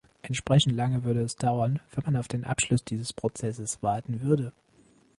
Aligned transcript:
Entsprechend 0.23 0.75
lange 0.75 1.03
würde 1.03 1.21
es 1.21 1.35
dauern, 1.35 1.79
wenn 1.91 2.03
man 2.05 2.15
auf 2.17 2.27
den 2.27 2.43
Abschluss 2.43 2.83
dieses 2.83 3.13
Prozesses 3.13 3.83
warten 3.83 4.21
würde. 4.21 4.51